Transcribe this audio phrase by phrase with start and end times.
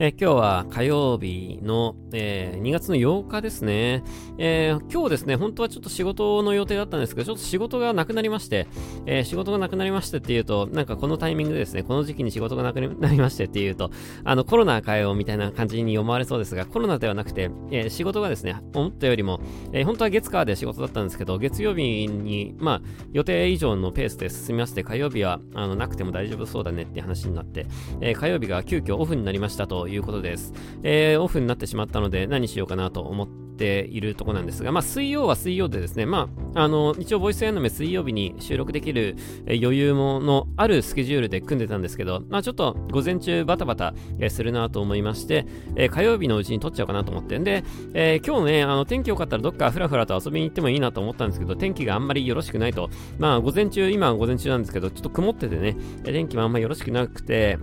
[0.00, 4.04] え、今日は火曜日の、えー、2月の8日ですね、
[4.38, 8.68] えー、今日ですね、本当はちょっと仕事の予定だったんですけど、ちょっと仕事がなくなりまして、
[9.06, 13.90] え仕事がなくなりましてっていうと、なんかこのタイミングでですね、この時期に仕事がなくなりましてっていうと、
[14.22, 19.40] あの、コロナかよみたいな感じに思われそうですが、コロナではなくて、え仕事がですね、思ったよりも、
[19.72, 27.66] え本当は月火で仕事だったんですけど、月曜日に、まあ、予定以上のペースで進みまして、火曜日は、あの、なくても大丈夫そうだねって話になって、
[28.00, 30.52] え火曜日が急遽オフになりましたとということです。
[30.82, 43.94] えー、オフになってしまったので何しようかなと思っているとこなんですが、まあ、水曜は水曜でですね、まあ、あの、一応、ボイスエンドメ水曜日に収録できる、余裕ものあるスケジュールで組んでたんですけど、まあ、ちょっと午前中バタバタ、
[44.28, 57.58] するなと思いまして、えー、火曜日のうちに撮っちゃおうかなと思ってんで、えー、今日ね、あの、天気良かったらどっかふらふらと遊びに行ってもいいなと思ったんですけど、天気があんまりよろしくないと、まあ、午前中、今は午前中なんですけど、ちょっと曇っててね、天気もあんまりよろしくなくて、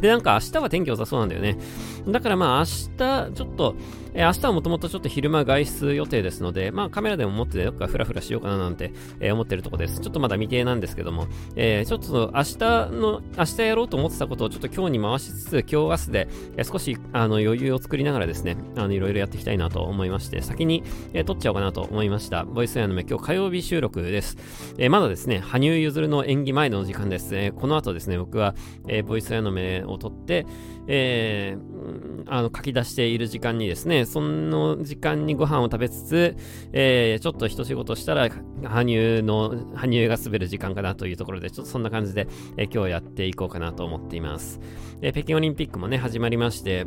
[0.00, 1.58] で、なんか明日は天気良さそうなんだよね。
[2.06, 2.64] だからまあ明
[2.96, 3.74] 日、ちょっと、
[4.14, 10.00] えー、明日はもともとちょっと昼間外出予定ですので、まあカメラでも持ってどっかフラフラしようかななんて、えー、思ってるとこです。
[10.00, 12.58] ちょっとまだ未定なんですけども、えー、ちょっと明日
[12.92, 22.44] の、明日やろうと思ってたことをちょっと今日に回しつつ、今日明日で、え、少しあの余裕を作りながらですね、あのいろいろやっていきたいなと思いまして、先に、えー、撮っちゃおうかなと思いました。
[22.44, 24.36] ボイスアの目、今日火曜日収録です。
[24.78, 27.36] え、まだですね、羽生結弦の演技前の時間です。
[27.36, 28.54] え、この後ですね、僕は、
[28.88, 30.46] え、ボイスアの目を撮って、
[30.86, 36.36] えー、あの書き出している時間にですね、その時間にご飯を食べつつ、
[36.72, 38.28] えー、ちょっと一仕事したら、
[38.64, 44.60] 羽生の、羽生が滑る時間かなというところで、ちょっとそんな感じで、えー、今日やっていこうかなと思っています。
[45.02, 46.86] えー、北京オリンピックもね、始まりまして、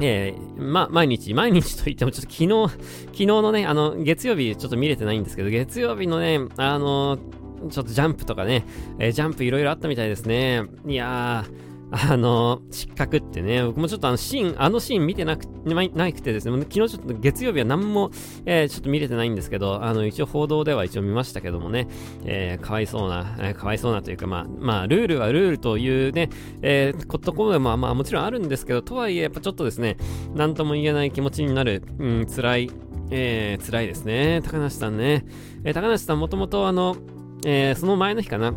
[0.00, 7.18] えー、ま、毎日、毎日と言ってもちょっと昨日、昨日のね、あの、月曜日ちょっと見れてないんですけど、月曜日のね、あの
[7.70, 8.64] ちょっとジャンプとかね、
[8.98, 10.62] えー、ジャンプいろいろあったみたいですね。
[10.86, 18.10] いやー、あの、失格ってね、僕もちょっとあのシーン、あのシーン見てなくないくてですね、昨日ちょっと月曜日は何も、
[18.44, 21.88] えー、ちょっと見れてないんですけど、あの、一応報道では一応見ましたけどもね、
[22.24, 26.28] えー、かわいそうな、えー、かわいそうなというか、まあ、まあ、ルールはルールというね、
[26.60, 29.96] えー、こところも、まあ、もちろんあるんですけど、とはいえ、やっぱちょっとですね、
[30.34, 32.70] なんとも言えない気持ちになる、うん、辛い、
[33.10, 34.42] えー、辛いですね。
[34.44, 35.24] 高梨さんね。
[35.64, 36.96] えー、高梨さんもともとあの、
[37.46, 38.52] えー、その前の日かな、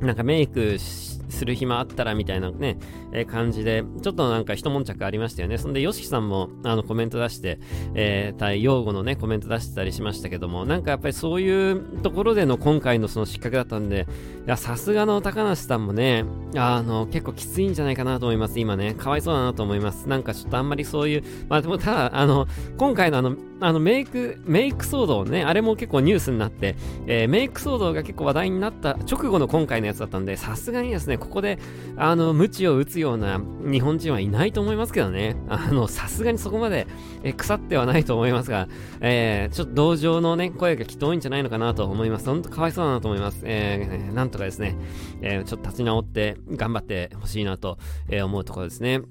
[0.00, 2.78] なんかメイクしする暇あったらみたいなね、
[3.12, 5.58] えー、感じで、ちょっとなんか一悶着ありましたよね。
[5.58, 7.58] そんで、ヨシキさんもあのコメント出して、
[7.94, 14.06] えー、対用語のね、コメント出してたりしましたけども、なんかやっぱりそういうところでの今回のその失格だったんで、
[14.46, 16.24] いや、さすがの高梨さんもね、
[16.56, 18.94] あの、結構きついんじゃないかなと思います、今ね。
[18.94, 20.08] かわいそうだなと思います。
[20.08, 26.76] なんかちょっとあんまりそういう、まあでもただ、あの、今回のあの、あのメイク、メイク騒動ね、あれも結構ニュースになって、
[27.06, 31.58] えー、メイク騒動が結構話題になった直後の今回のやつだったんで、さすがにですね、ここで、
[31.96, 35.36] あの、鞭を打つような日本人はいないと思いますけどね。
[35.48, 36.86] あの、さすがにそこまで、
[37.22, 38.68] え腐ってはないと思いますが、
[39.00, 42.26] えー、ちょっと同情のね、声がきっと多いんじゃないのかなと思います。
[42.26, 43.42] ほんとかわいそうだなと思います。
[43.44, 44.76] えー、なんとかですね、
[45.20, 49.02] えー、ちょっと立ち直って頑張ってほしいなと、え思うところですね。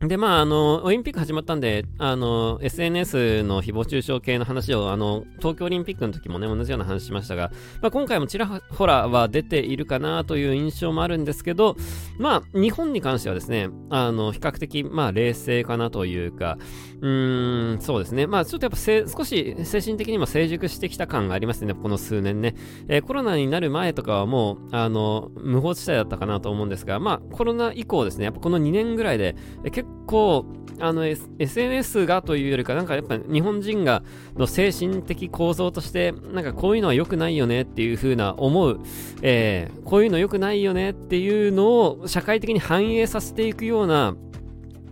[0.00, 11.76] で、まあ、あの、オリンピック始まったんで、あの、SNS の誹謗中傷系の話を、あの、東京オリンピックの時もね、同じような話しましたが、まあ、今回もちらほらは出ているかなという印象もあるんですけど、
[12.18, 16.58] まあ、日本に関してはですね、あの、比較的、まあ、冷静かなというか、
[17.00, 18.26] うーん、そうですね。
[18.26, 22.54] まあ、ちょっとやっぱ少し精神的にも成熟してきた感がありますね、この数年ね。
[22.88, 30.46] えー、コロナになる前とかはもう、あの、無法地帯だったかなと思うんですが、まあ、コロナ以降ですね、やっぱこの2年ぐらいで、え結構、
[30.78, 34.02] あの、S、SNS がというよりか、なんかやっぱ日本人が、
[34.36, 38.80] の精神的構造として、なんかこういうのは良くないよねっていう風な思う、
[39.22, 44.14] えー、こういうの良くないよねっていうのを社会的に反映させていくような、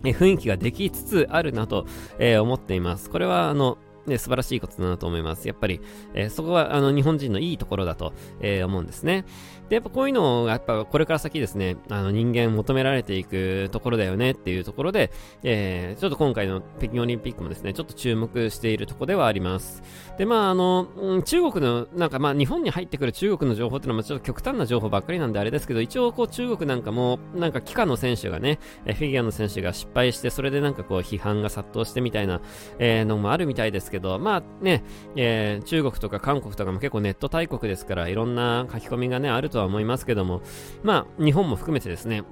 [0.09, 1.85] え雰囲気ができつつあるなと、
[2.19, 3.09] えー、思っています。
[3.09, 5.47] これは、あの、ね、素晴らしいことだなと思います。
[5.47, 5.81] やっぱり、
[6.13, 9.25] えー、そこはあの日本人のいいところだと、えー、思うんですね。
[9.69, 15.11] で、やっぱこういうのが、やっぱこれから先ですね、あの人間求められていくところだよねっていうところで、
[15.43, 19.81] えー、ちょっと今回の北京オリンピックもですね、ちょっと注目しているところではあります。
[20.17, 32.41] で、まあ、あの、中国の、なんかまあ、日本に入ってくる中国の情報っていうのはちょっと極端な情報ばっかりなんであれですけど、一応こう中国なんかも、なんか帰化の選手がね、フィギュアの選手が失敗して、それでなんかこう批判が殺到してみたいな、
[32.79, 34.83] えー、のもあるみたいですけど、まあね、
[35.15, 40.41] えー、中国とか韓国とかも結構ネット大国ですから、いろんな書き込みがね、あるととは思いますけども、
[40.83, 42.23] まあ、日本も含めてですね、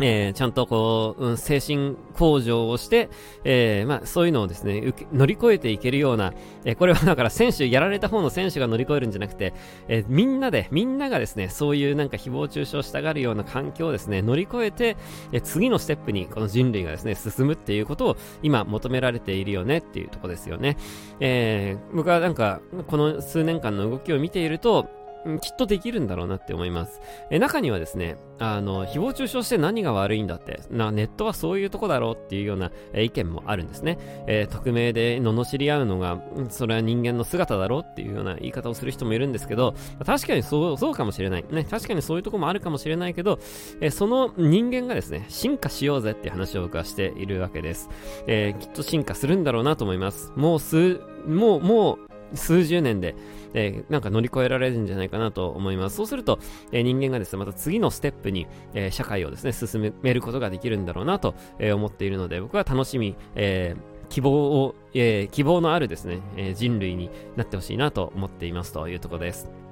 [0.00, 3.10] えー、ちゃんとこう、うん、精神向上をして、
[3.44, 6.32] えー、まあ、そういうのをですね、乗り越えていけるような、
[6.64, 9.52] えー、これはだから選手、やられた方の選手が乗り越えるんじゃなくて、
[9.88, 14.96] えみんなで、みんながですね、そういうなんか誹謗中傷したがるような環境をですね、乗り越えて、
[15.32, 20.76] え次のステップにこの人類がですね、進むっていうことを今求められているよねっていうとこですよね。
[21.20, 25.01] え僕はなんか、この数年間の動きを見ていると、
[25.40, 27.00] きっとできるんだろうなって思います。
[27.30, 33.98] え中にはですね、あの、誹謗中傷して何が悪いんだって、な、ネットはそういうとこだろうっていうような、え意見もあるんですね。
[34.26, 36.20] えー、匿名で罵り合うのが、
[36.50, 39.74] それは人間の姿だろうっていうような言い方をする人もいるんですけど、
[40.04, 41.44] 確かにそう、そうかもしれない。
[41.50, 43.38] ね、確かにそういうとこもあるかもしれないけど、
[43.80, 47.88] えー、その人間がですね、進化しようぜっていう話を僕はしているわけです。
[48.26, 50.32] えー、きっと進化するんだろうなと思います。
[50.36, 53.14] もう数、もう、もう、数十年で、
[53.54, 55.96] えー、なんか乗り越えられるんじゃないかなと思います。
[55.96, 56.38] そうすると、
[56.72, 63.74] えー、人間がですね、また次のステップに、えー、社会をですね、進めることができるんだろうなと、え思っているので、僕は楽しみ、え
[64.08, 64.30] 希望
[64.62, 69.71] を、え希望のあるですね、え人類になってほしいなと思っていますというところです。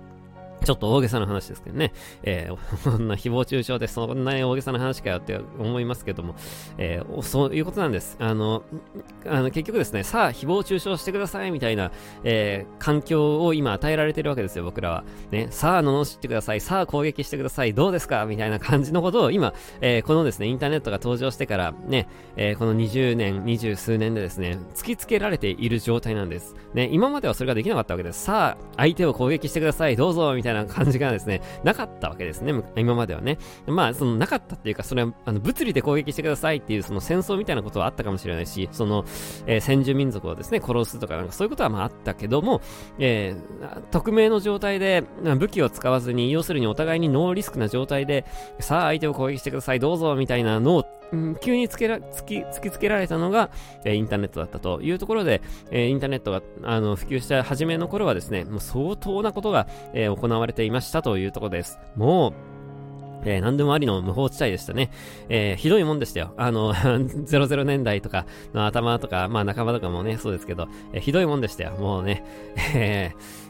[0.65, 1.93] ちょっと大げさな話ですけどね。
[2.23, 6.35] えー、そんな誹謗中傷でそんなに大げさな話かよって思いますけども、
[6.79, 8.17] えー、そういうことなんです。
[8.19, 8.63] あの、
[9.27, 11.91] あの結局ですね、さあ誹謗中傷してくださいみたいな、
[12.25, 15.05] えー、環境を今与えられてるわけですよ、僕らは。
[15.31, 26.55] ね、さあ罵ってください、さあ攻撃してください、どうですかみたいな感じのことを今、えー、このですね、インターネットが登場してからね、えー、この20年、20数年でですね、突きつけられている状態なんです。
[26.75, 28.25] ね、今まではそれができなかったわけです。
[28.25, 33.39] さあ、相手を攻撃してください、どうぞみたいなたいな感じがですね、なかったわけですね、今まではね。
[33.67, 39.05] まあ、そのなかったっていうか、それは、あの、物理で攻撃してくださいっていう、その戦争みたいなことはあったかもしれないし、その、
[39.47, 42.61] えー、先住民族をですね、殺すとか、なんかそういうことはまああったけども、
[42.99, 45.05] えー、匿名の状態で、
[45.39, 48.25] 武器を使わずに、要するにお互いにノーリスクな状態で、
[48.59, 53.51] さあ相手を攻撃してください、どうぞ、みたいなのを、うん、急につけら、突き、突きつけられたのが、
[53.85, 61.79] えー、インターネットだったというところで、えー、インターネットが、あの、普及した初めの頃はですね、もう相当なことが、えー、行われていましたというところです。
[61.97, 62.33] もう、
[63.25, 64.91] えー、何でもありの無法地帯でしたね。
[65.29, 66.33] えー、ひどいもんでしたよ。
[66.37, 71.73] あの、 00年代とかの頭とか、まあ仲間とかもね、そうですけど、えー、ひどいもんでしたよ。
[71.73, 72.25] もうね、
[72.75, 73.13] え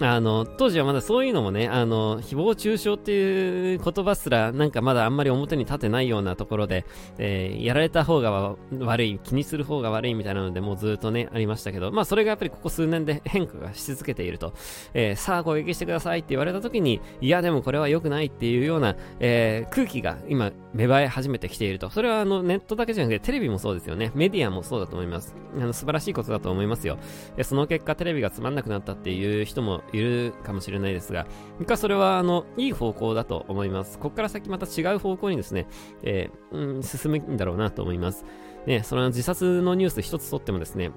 [0.00, 6.84] あの、当時はまだそういうのもね、あの、誹謗中傷っていう言葉すら、なんかまだあんまり表に立てないようなところで、
[7.18, 14.54] えー、やられた方が悪い、気にする方が悪いみたいなので、もうずっとね、ありましたけど、まあそれがやっぱりここ数年で変化がし続けていると、
[14.94, 21.90] えー、さあ攻撃してくださいって言われた時に、いやでもこれは良くないっていうような、えー、空気が今、芽生え始めてきていると。
[21.90, 24.10] それはあの、ネットだけじゃなくて、テレビもそうですよね。
[24.14, 25.34] メディアもそうだと思います。
[25.56, 26.98] あの、素晴らしいことだと思いますよ。
[27.42, 31.26] その結果、テレビがつまんなくなったっていう人もいるかもしれないですが、
[31.58, 33.98] 僕はそれは、あの、いい方向だと思います。
[33.98, 35.66] ここから先また違う方向にですね、
[36.02, 38.24] えー、うん、進むんだろうなと思います。
[38.66, 40.90] ね、その自殺のニュース一つとってもですね、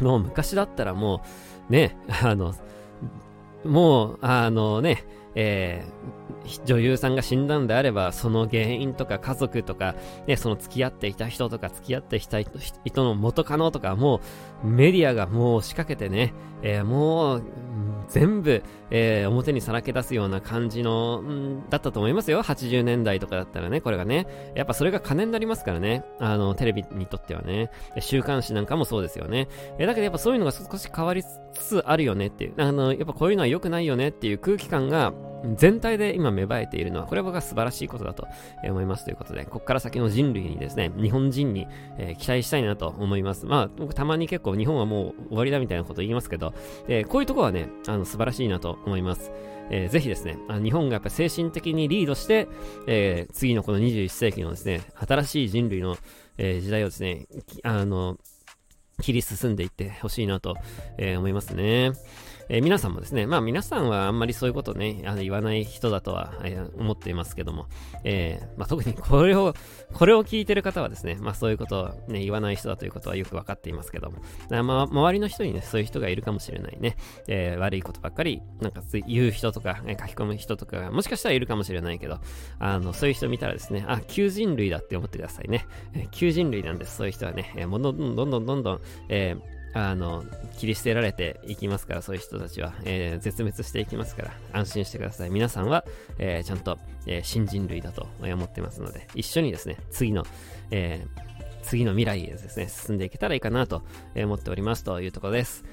[0.00, 1.22] もう昔だったらも
[1.68, 2.54] う、ね、あの、
[3.64, 9.94] もう、あのね、えー、女優さんが死んだんであれば、その原因とか家族とか、
[10.26, 14.20] ね、その付き合っていた人とか付き合っていた人の元カノとか、も
[14.62, 17.42] うメディアがもう仕掛けてね、えー、もう
[18.08, 22.42] 全部、えー、表にさらけ出すような感じの、んだったと思いますよ。
[22.42, 24.26] 80年代とかだったらね、これがね。
[24.54, 26.04] やっぱそれが金になりますからね。
[26.18, 27.70] あの、テレビにとってはね。
[28.00, 29.48] 週刊誌なんかもそうですよね。
[29.78, 32.54] えだけどやっぱそういうのが少し変わりつつあるよねっていう。
[32.58, 35.12] あの、やっぱこういうのは良くないよねっていう空気感が、
[35.56, 38.26] 全体で今芽生えているのは、これは僕は素晴らしいことだと
[38.64, 41.66] 思いますということで、ここから先の人類にですね、日本人に、
[41.98, 43.46] えー、期待したいなと思います。
[43.46, 46.54] まあ、僕たまに結構日本はもう終わりだみたいなこと言いますけど、
[46.88, 49.32] えー、こういうところはね、あの素晴らしいなと思います。
[49.70, 52.48] えー、ぜひですね、あ日本がやっぱ精神的にリードして、
[52.86, 55.96] えー、次のこの21世紀のですね、新しい人類の、
[56.38, 57.26] えー、時代をですね、
[57.62, 58.18] あの、
[59.00, 60.56] 切り進んでいってほしいなと、
[60.98, 61.92] えー、思いますね。
[62.52, 66.34] えー、皆さんもですね、まあ皆さんはあんまりそういうことね、あの言わない人だとは、
[66.76, 67.66] 思っていますけども、
[68.04, 69.54] えー、まあ特にこれを、
[69.94, 74.18] これを聞いてる方はですね、まあそういうことをね、言わない人だということはよくわかっていますけども、
[74.50, 82.20] まあ周りの人にね、そういう人がいるかもしれないね、え、悪いことばっかり、なんか言う人とか、ね、書き込む人とかもしかしたらいるかもしれないけど、
[82.58, 85.64] あの、そういう人見たらですね、あ、旧人類だって思ってくださいね。
[85.94, 90.24] えー、旧人類なんです、そういう人はね、え、もうどんどんどんどんどんどん、えーあの、
[90.58, 95.30] 切り捨てられていきますから、そういう人たちは、えー、絶滅していきますから、安心してください。
[95.30, 95.84] 皆さんは、
[96.18, 100.24] えー、ちゃんと、えー、新人類だと思ってますので、一緒にですね、次の、
[100.70, 101.04] え
[101.62, 103.82] 次の未来へですね、進んでいけたらいいかなと
[104.16, 105.64] 思っておりますというところです。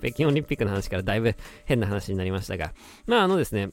[0.00, 1.34] 北京オリンピックの話からだいぶ
[1.64, 2.72] 変な話になりましたが、
[3.06, 3.70] まああのですね、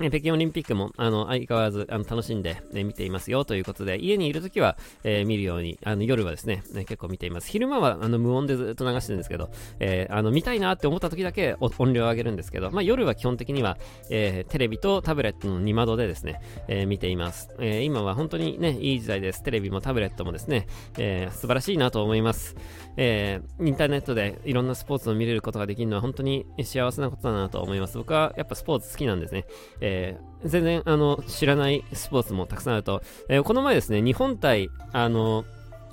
[0.00, 7.48] え北京オリンピックも、あの、相変わらず、あの、楽しんで、ね、見ていますよ、ということで、家にいるときは、えー、見るように、あの、夜はですね、ね結構見ています。
[7.48, 13.78] 昼間は、あの、無音でずっと流してるんですけど、えー、あの、見たいなって思ったときだけ音量を上げるんですけど、まあ、夜は基本的には、
[14.10, 17.54] えー、テレビとタブレットの2窓でですね、え、見ています。
[17.60, 19.44] え、今は本当にね、いい時代です。
[19.44, 20.66] テレビもタブレットもですね、
[20.98, 22.56] え、素晴らしいなと思います。
[22.96, 27.96] え、インターネットでいろんなスポーツを見れることができるのは本当に幸せなことだなと思います。
[27.96, 29.44] 僕はやっぱスポーツ好きなんですね。
[29.84, 35.46] えー全然、あの、知らないスポーツもたくさんあると、えー、この前ですね、日本対、あの、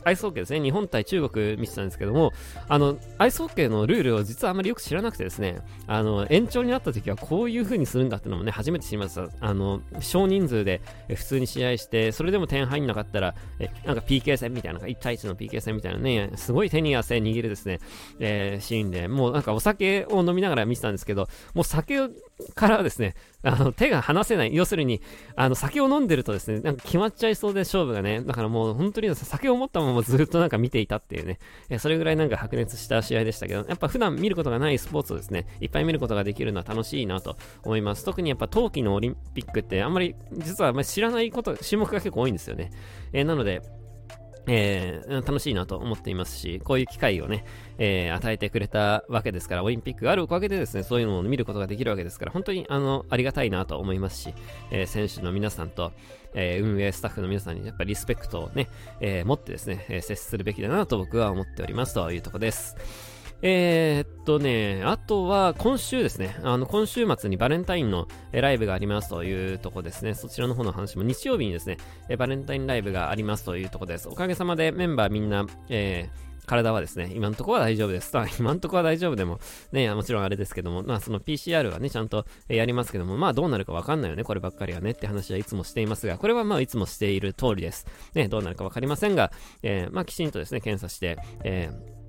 [0.03, 2.33] アイスホッケーですね、日本対中国見てたんですけども、
[2.67, 9.27] あの、アイスホッケーのルールを実はあまりよく知らなくてですね、あの、延長になった時はこういう風にするんだってのもね、初めて知りました。
[9.39, 17.79] あの、少人数で普通に試合して、それでも点入んなかったら、え、なんか PK 戦みたいな、1対1の PK 戦みたいなね、すごい手に汗握るですね、
[18.19, 22.09] えー、シーンで、もうなんかお酒を飲みながら見てたんですけど、もう酒
[22.55, 24.55] からですね、あの、手が離せない。
[24.55, 25.01] 要するに、
[25.35, 38.05] あの、酒を飲んでるとですね、なんか決まっちゃいそうで勝負がね、だからもう本当に酒を持ったままずっとなんか見ていたっていうね、えそれぐらいなんか白熱した試合でしたけど、やっぱ普段見ることがないスポーツをですね、いっぱい見ることができるのは楽しいなと思います。
[38.05, 42.71] 特にやっぱ冬季のオリンピックってあんまり、実はあんまり知らないこと、種目が結構多いんですよね。
[43.13, 43.61] え、なので、
[44.47, 47.45] えー、楽しいなと思っていますし、こういう機会をね、
[47.77, 54.33] えー、与えてくれたわけですから、オリンピックがあるおかげでですね、そういうのを見ることができるわけですから、本当にあの、ありがたいなと思いますし、
[54.71, 55.91] えー、選手の皆さんと、
[56.33, 58.69] えー、運営スタッフの皆さんにやっぱりリスペクトをね、
[58.99, 63.10] え持ってですね、え接するべきだなと僕は思っておりますというところです。
[63.43, 71.77] えー、っとね、あとは今週ですね、あの今週末にバレンタインのライブがありますというとこですね、そちらの方の話も日曜日にですね、
[72.17, 74.07] バレンタインライブがありますというとこです。
[74.09, 78.11] おかげさまでメンバーみんな、えー体はですね、今のとこは大丈夫です。
[78.39, 79.39] 今のとこは大丈夫でも、
[79.71, 87.87] ね、もちろんあれですけども、まあその PCR はね、ちゃんとやりますけども、まあどうなるかわかんないよね、こればっかりはねって話はいつもしていますが、これはまあいつもしている通りです。
[88.15, 89.31] ね、どうなるかわかりませんが、
[89.63, 92.00] えー、まあきちんとですね、検査して、えー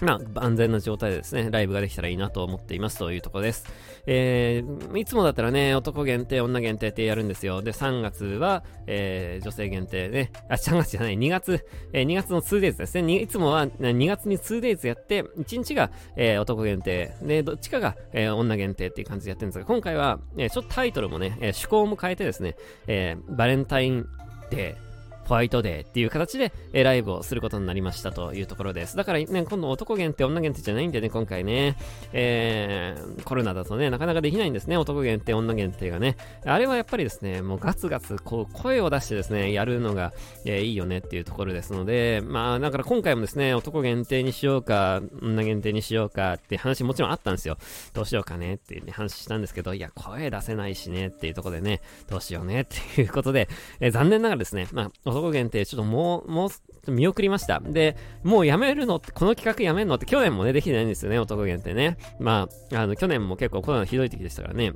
[0.00, 3.66] まあ、安全な状態でですね、ライブができたらいいなと思っていますというところです。
[4.06, 7.62] えー、いつもだったらね、男限定、女限定ってやるんですよ。
[7.62, 13.16] で、3月は、えー、女性限定ね、あ、3月じゃない、2月、えー、2月の 2days ですね。
[13.16, 24.06] いつもは2月に 2days やって、1日が、えー、男限定、で、どっちかが、えー、女限定っていう感じでやってるんですが、今回は、えー、ちょっとタイトルもね、えー、趣向も変えてですね、えー、バレンタイン
[24.50, 24.87] デー、
[25.28, 28.96] ホワイトデーっていう形で、えライブをすることになりましたというところです。
[28.96, 31.76] だからね、今度男限定、女限定じゃないんでね、今回ね、
[32.14, 36.16] えー、コロナだとね、なかなかできないんですね、男限定、女限定がね。
[36.46, 40.14] あれはやっぱりですね、もうガツガツ、こう、声を出してですね、やるのが、
[40.46, 47.58] えー、いいよねっていうところですので、まあ、だから今回もですね、男限定にしようか、女限定にしようかって話もちろんあったんですよ。
[47.92, 53.48] どうしようかねっていう、ね、話したんですけど、いや、声出せないしねっていうところでね、どうしようねっていうことで、
[53.80, 57.60] えー、残念ながらですね、まあ、男限定、ちょっともう、もう、見送りました。
[57.60, 61.98] で、もうやめるのって、この企画やめるのって去年もね、できてないんですよね、男限定ね。
[62.18, 64.72] まあ、あの、去年も結構コロナひどい時でしたからね。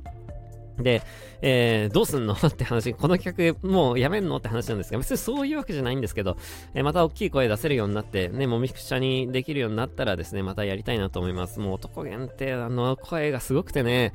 [0.77, 1.03] で、
[1.41, 6.37] えー、どうすんのって話、この企画もうやめんのって話なんですが、別にそういうわけじゃないんですけど、
[6.73, 11.59] えー、また大きい声出せるようになって、ね、もみくちゃにできるようになったらですね、またやりたいなと思います。
[11.59, 14.13] もう男限定、あの声がすごくてね、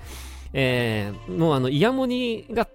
[0.53, 2.67] えー、もうあの、イヤモニが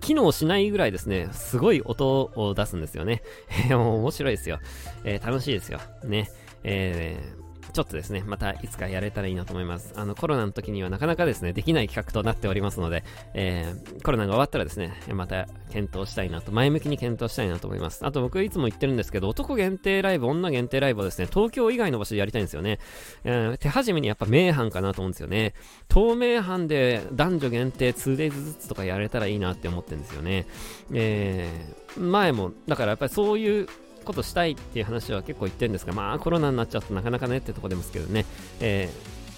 [0.00, 3.22] 機能しないぐらいですね、すごい音を出すんですよね。
[3.70, 4.58] 面白いですよ。
[5.04, 5.80] えー、楽しいですよ。
[6.04, 6.30] ね。
[6.64, 7.47] えー、
[7.78, 9.92] ちょっとですね、またいつかやれたらいいなと思います。
[9.94, 13.04] あの、コロナの時にはなかなかですね、できない企画となっておりますので、
[13.34, 18.04] えー、コロナが終わったらですね、また検討したいなと、前向きに検討したいなと思います。
[18.04, 22.80] あと僕いつも言ってるんですけど、男限定ライブ、女限定ライブをですね、東京以外の場所でやりたいんですよね。
[23.22, 25.54] えー、手始めにやっぱ名阪かなと思うんですよね。
[25.88, 30.46] 東名阪で男女限定 2days ずつとかやれたらいいなって思ってるんですよね。
[30.92, 33.68] えー、前も、だからやっぱりそういう
[34.08, 38.24] ことしたいっていう話は結構言ってるんですが、まあコロナになっちゃうとなかなかねってとこですけどね、
[38.60, 38.88] え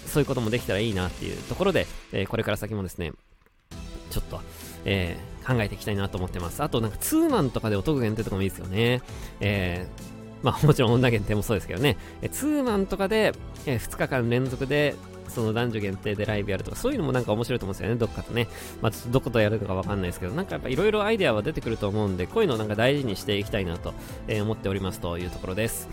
[0.05, 3.11] ー、そういうこともできたらいいなっていうところで、えー、これから先もですね、
[4.09, 4.41] ちょっと、
[4.85, 6.63] えー、考えていきたいなと思ってます。
[6.63, 9.01] あとなんかツーマンとかでお得限定とかもいいですよね。
[9.41, 13.33] えー、まあもちろん女限定もそうですけどね、えツーマンとかで、
[13.65, 14.95] えー、2日間連続で
[15.31, 18.47] その男女限定でライブやるとか、そういうのもなんか面白いと思うんですよね、どっかとね。
[18.81, 23.93] まあ、どことやるのかわかんないですけど、なんかやっぱいろいろアイデアは出てくると思うんで、こういうのをなんか大事にしていきたいなと、
[24.27, 25.89] え、思っておりますというところです。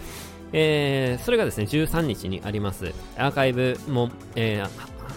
[0.53, 2.93] えー、それがですね、13日にあります。
[3.17, 4.69] アーカイブも、えー、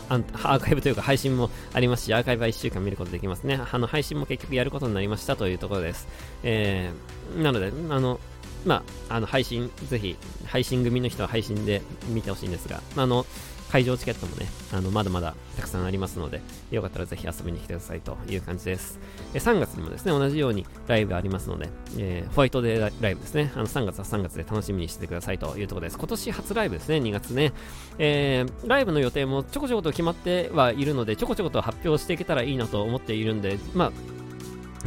[0.09, 3.59] アーカイブというか配信もありますし、アーカイブは1週間見ることできますね。
[3.71, 6.07] あの配信も結局やることになりましたというところです。
[6.43, 8.19] えー、なので、あの、
[8.65, 13.25] まあ、あの配信、ぜひ、配信組の人は配信で見てほしいんですが、あの、
[13.71, 18.99] 会場チケットもね、あのまだまだたくさんありますので、よかったらぜひ遊びに来てくださいという感じです。
[19.33, 25.97] え3月にもですね、同じようにライブありますので、えー、ホワイトデーライブですね、あの3月は3月で楽しみにしてくださいというところです。
[25.97, 27.53] 今年初ライブですね、2月ね、
[27.97, 33.91] えー、ライブの予定もちょこちょこと決まってはいるので、ちょこちょこと発表していけたらいいなと思っているんで、まあ、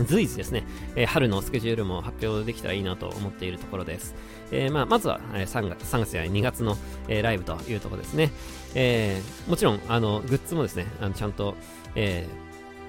[0.02, 0.64] 随時ですね、
[0.96, 4.14] えー、春のスケジュールも発表できたらいいなと思っているところです。
[4.50, 6.76] えー、まあ、まずは、え、3, 月3月や2月の、
[7.08, 8.30] え、ライブというところですね。
[8.74, 11.54] え、もちろん、あの、グッズもですね、あのちゃんと、
[11.94, 12.26] え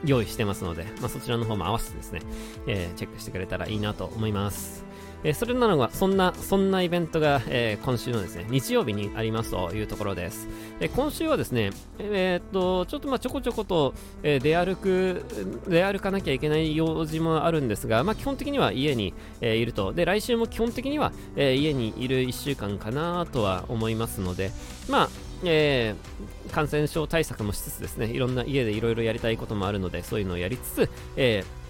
[0.03, 2.21] ー、用意してますので、まあ、そちらの方も合わせてですね、
[2.67, 4.84] え、チェックしてくれたらいいなと思います。
[5.25, 10.47] え、それなのが、そんな、そんなイベントが、え、今週のですね、日曜日にありますというところです。
[10.79, 15.25] え、今週はですね、え、っと、ちょっとまあちょこちょこと、え、出歩く、
[15.67, 19.93] 出歩かなきゃいけない用事もあるんですが、まあ基本的には家に、え、いると。
[19.93, 24.51] で、来週も基本的には、え、家にいる1週間かなとは思いますので、
[24.87, 25.09] まあ、
[25.43, 31.64] えー、感染症対策もしつつですね、いろんな家でいろいろやりたいこともあるので、そういうのをやりつつ、えー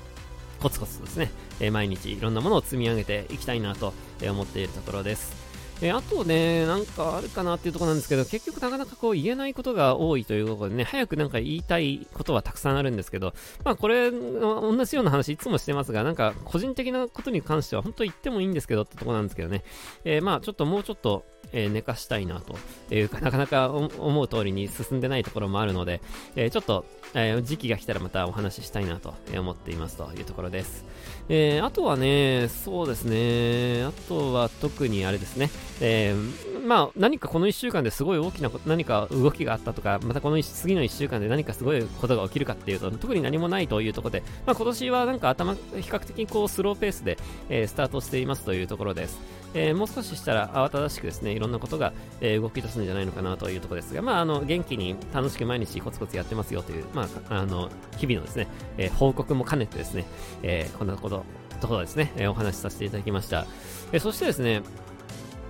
[0.65, 3.93] コツコツですね、え、毎日いろんなものを積み上げていきたいなと
[4.27, 5.54] 思っているところです。
[5.85, 19.63] え、あとね、なんかあるかなっていうところなんですけど、結局なかなかこう言えないことが多いというころでね、早くなんか言いたいことはたくさんあるんですけど、まあこれ、同じような話いつもしてますが、なんか個人的なことに関しては本当言ってもいいんですけどってところなんですけどね、
[20.03, 22.57] えー、まあちょっともうちょっと、えー、寝かしたいなと
[22.93, 26.01] いうか、なかなか思う通りに進んでないところもあるので、
[26.35, 30.85] えー、ちょっと、え、時期が来たらまたお話ししたいなと思っていますというところです。
[31.27, 35.49] えー、あとはね、そうですね、あとは特にあれですね、
[35.81, 47.17] えー、まあ何かこの1週間ですごい大きな何か動きがあったとか、またこの次の1週間で何かすごいことが起きるかっていうと、特に何もないというところで、まあ今年はなんか頭、比較的こうスローペースで、
[47.49, 49.45] えー、スタートしていますというところです。
[49.55, 60.05] えー、もう少ししたら慌ただしくですね、いろんなことが、えー、動き出すんじゃないのかなというところですが、まあ、あの、元気に楽しく毎日コツコツやってますよという、まあ、あの、日々のですね、えー、報告も兼ねてですね、
[60.43, 61.14] えこんなこと、
[61.59, 63.45] ところですね、えお話しさせていただきました。
[63.91, 64.61] えそしてですね、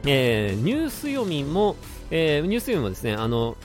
[0.06, 1.76] えニュース読みも、
[2.12, 3.58] えニュース読みもですね、あの、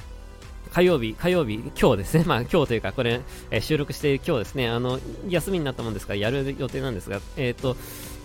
[0.73, 7.77] 火曜日、火曜日、今日ですね、 まあ今日というか、これ、えー、収録している今日ですね、あの、休みになったもんですから、やる予定なんですが、えっ、ー、と、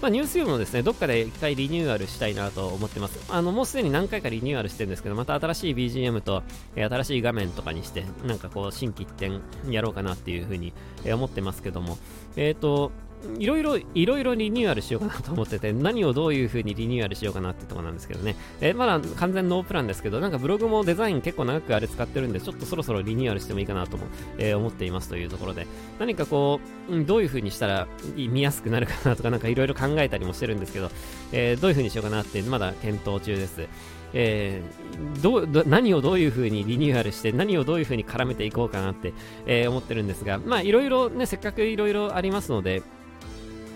[0.01, 3.19] まあ、ニュース読むもですね、どっかで一回リニューアルしたいなと思ってます。
[3.29, 6.43] あの、もうすでに何回かリニューアルしてるんですけど、また新しい BGM と、
[6.75, 10.73] えー、新しい画面とかにして、なんかこう、新規一点やろうかなっていうふうに、
[11.05, 11.97] えー、思ってますけども、
[12.35, 12.91] えっ、ー、と、
[13.39, 18.35] いろいろ、いろいろリニューアルしようかなと思ってて、 何をどういう風にリニューアルしようかなってとこなんですけどね。
[18.61, 24.07] え、まだ完全ノープランですけど、なんかブログもデザイン結構長くあれ使ってるんで、ちょっとそろそろリニューアルしてもいいかなとも、
[24.37, 25.67] えー、思っていますというところで、
[25.99, 26.59] 何かこ
[26.89, 30.89] う、どういう風にしたら見やすくなるかなとか、なんかいろいろ考えたりもしてるんですけど、
[31.31, 33.67] えー、どういう風にしようかなってまだ検討中です。
[34.17, 39.13] えー、どど何をどういう風にリニューアルして何をどういう風に絡めていこうかなって、
[39.45, 42.81] えー、思ってるんですが、まあいろいろね、せっかくいろいろありますので、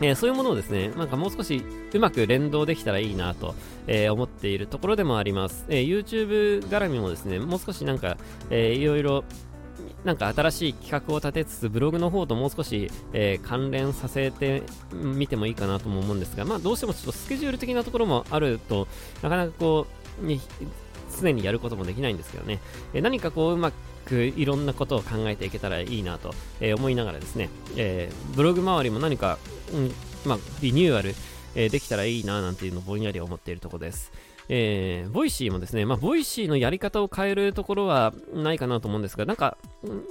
[0.02, 3.56] えー、そういうものをですね、なんかもう少しうまく連動できたらいいなと、
[3.88, 5.66] えー、思っているところでもあります。
[5.70, 8.18] えー、YouTube 絡みもですね、もう少しなんか、
[8.50, 9.24] えー、いろいろ
[10.04, 18.88] なんか新しい企画を立てつつ、ブログの方ともう少し、えー、関連させてみてもいいかなとも思うんですが、まあどうしてもちょっとスケジュール的なところもあると、
[19.22, 19.88] なかなかこ
[20.22, 20.40] う、ね、
[21.20, 22.60] 常にやることもできないんですけどね、
[22.94, 23.74] えー、何かこううま
[24.06, 29.38] くいろんなことを考えていけたらいいなと、えー、思いながらですね、えー、ブログ周りも何か
[29.74, 29.92] うん、
[30.26, 31.16] まあ、リニューアル、
[31.56, 34.12] えー、できたらいいななんていうのをぼんやり思っているところです。
[34.52, 39.58] えー、 Voicy もですね、まあ、 Voicy のやり方を変えるところはないかなと思うんですが、なんか、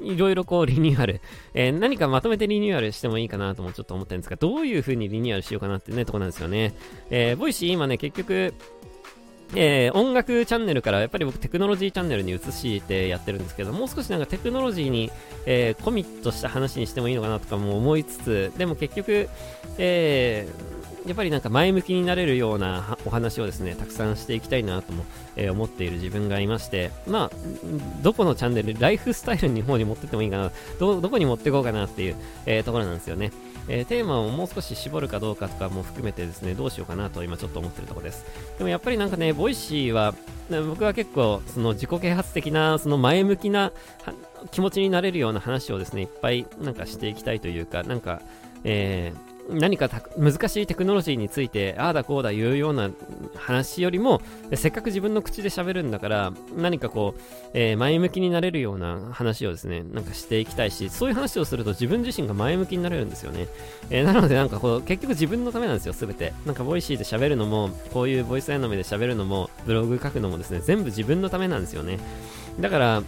[0.00, 1.20] いろいろこうリニューアル、
[1.54, 6.72] えー、何かまとめてリニューアルしてもいいかなともちょっと思ってるんですが、どういう風にリニューアルしようかなってね、とこなんですよね。
[7.10, 8.54] えー、 Voicy 今ね、結局、
[9.54, 15.10] えー、音楽チャンネルからやっぱり僕テクノロジーチャンネルに移してやってるんですけど、もう少しなんかテクノロジーに、
[15.46, 19.28] えー、コミットした話にしてもいいのかなとかも思いつつ、でも結局、
[19.78, 25.06] えー、やっぱりなんか前向きになれるようなお話をですね、たくさんしていきたいなとも、
[25.36, 27.36] え、思っている自分がいまして、まあ、
[28.02, 33.32] どこのチャンネル、ライフスタイルの方に持ってってもいいかな、ど、どこに持っていこうかなっていう、え、ところなんですよね。
[33.68, 38.24] えー、テーマをもう少し絞るかどうかとかも含めてですね、どうしようかなと今ちょっと思ってるところです。
[38.56, 40.14] でもやっぱりなんかね、 Voicy は、
[40.50, 43.72] 僕は結構、その自己啓発的な、その前向きな
[44.50, 48.22] 気持ちになれるような話をですね、いっぱいなんかしていきたいというか、なんか、
[48.64, 52.90] えー、何か難しいテクノロジーについて、ああだこうだ言うような
[53.34, 54.20] 話よりも、
[54.54, 57.20] せっかく自分の口で喋るんだから、何かこう、
[57.54, 63.48] えー、前向きになれるような話をですね、なんかしていきたいし、そういう話をすると自分自身が前向きになれるんですよね。
[63.90, 66.34] えー、なのでなんかこう、結局自分のためなんですよ、すべて。
[66.44, 71.98] なんか Voicy で喋るのも、こういうボイスアヤノ.メで喋るのも、ブログ書くのもですね、全部自分のためなんですよね。
[72.60, 73.02] だから、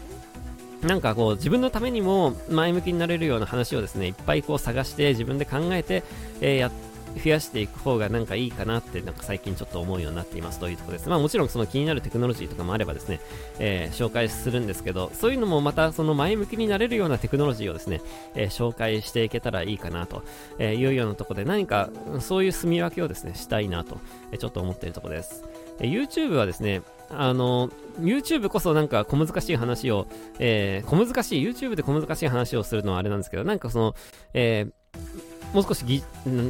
[0.82, 6.02] なんかこう自分のためにも前向きになれるような話をですね、いっぱいこう探して自分で考えて、
[6.40, 6.70] えー、や
[7.16, 11.08] 増やしていく方がなんかいいかなってなんか最近ちょっと思うようになっていますというところです。
[11.08, 13.20] まあもちろんその気になるテクノロジーとかもあればですね、
[13.58, 18.00] えー、紹介するんですけど、そういうのもまたその前向きになれるようなテクノロジーをですね、
[18.34, 20.22] えー、紹介していけたらいいかなと
[20.60, 21.90] いうようなところで何か
[22.20, 23.98] そういう住み分けをですね、したいなと、
[24.32, 25.44] えちょっと思っているところです。
[25.80, 27.70] え YouTube はですね、あの、
[28.00, 30.06] YouTube こそなんか小難しい話を、
[30.38, 33.94] えー、小難しい、YouTube で小難しい話をするのはあれなんですけど、なんかその、
[34.32, 35.84] えー、もう少し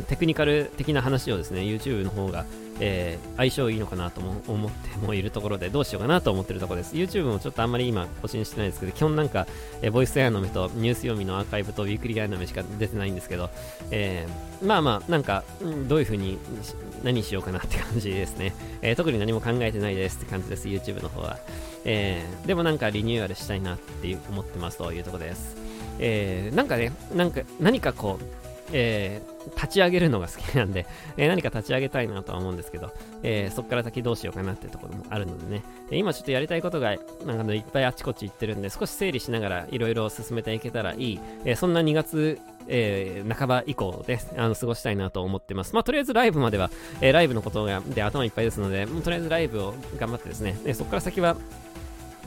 [0.09, 2.44] テクニカル的な話をですね、YouTube の方が、
[2.81, 6.95] えー、相性いいのかなとも思ってもいるところで、どうしようかなと思ってるところです。
[6.95, 9.47] YouTube もちょっとあんまり今更新してないですけど、基本なんか、
[9.83, 13.51] えー、ボイスアヤノ.メとニュース読みのアーカイブとウィークリーアヤノ.メしか出てないんですけど、
[13.90, 15.45] えー、まあまあ、なんか、
[15.88, 16.38] どういう風に、
[17.05, 18.55] 何しようかなって感じですね。
[18.83, 21.38] え、特に何も考えてないですって感じです、YouTube の方は。
[21.85, 25.57] えー、でもなんかリニューアルしたいなって思ってますというところです。
[25.99, 28.25] え、なんかね、なんか、何かこう、
[28.73, 29.23] え、
[29.57, 45.74] 立ち上げるのが好きなんで、 えー、何か立ち上げたいなとは思うんですけど、えー、そこから先どうしようかなっていうところもあるのでね、え今ちょっとやりたいことがなんかいっぱいあちこち行ってるんで、少し整理しながらいろいろ進めていけたらいい、えそんな2月、え半ば以降であの過ごしたいなと思ってます。
[45.74, 51.37] まあ、とりあえずライブまでは、えライブのことがで頭いっぱいですので、もうとりあえずライブを頑張ってですね、えそこから先は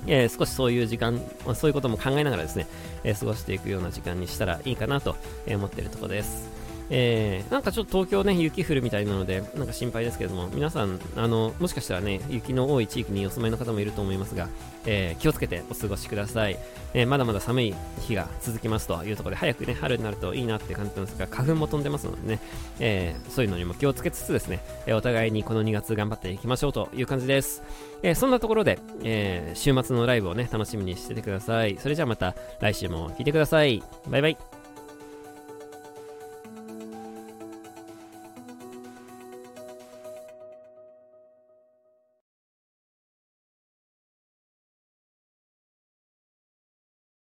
[0.07, 1.21] えー、少しそういう時間、
[1.55, 2.67] そういうことも考えながらですね、
[3.03, 5.15] え、過ごしていくような時間にしたらいいかなと
[5.47, 6.62] 思っているところです。
[6.89, 14.49] えー、なんかちょっと東京ね、雪降るみたいなので、なんか心配ですけれども、皆さん、あの、もしかしたらね、雪の多い地域にお住まいの方もいると思いますが、
[14.85, 16.57] えー、気をつけてお過ごしください。
[16.93, 22.39] えー、まだまだ寒い日が続きますというところで、早くね、春になるといいなって感じなんですが、花粉も飛んでますのでね、
[22.79, 27.63] えー、そういうのにも気をつけつつですね、えお互いにこの2月頑張っていきましょうという感じです。
[28.03, 31.77] えそんなところで、え週末のライブをね、楽しみにしててください。
[31.79, 33.81] それじゃあまた来週も聞いてください。
[34.09, 34.62] バイバイ。